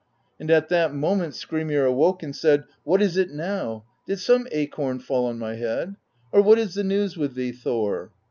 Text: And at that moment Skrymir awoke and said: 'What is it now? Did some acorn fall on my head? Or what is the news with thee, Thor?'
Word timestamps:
And 0.39 0.49
at 0.49 0.69
that 0.69 0.95
moment 0.95 1.35
Skrymir 1.35 1.85
awoke 1.85 2.23
and 2.23 2.35
said: 2.35 2.63
'What 2.83 3.03
is 3.03 3.17
it 3.17 3.29
now? 3.29 3.85
Did 4.07 4.17
some 4.17 4.47
acorn 4.51 4.97
fall 4.97 5.27
on 5.27 5.37
my 5.37 5.53
head? 5.57 5.95
Or 6.31 6.41
what 6.41 6.57
is 6.57 6.73
the 6.73 6.83
news 6.83 7.17
with 7.17 7.35
thee, 7.35 7.51
Thor?' 7.51 8.11